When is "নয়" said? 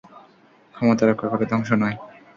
1.81-1.97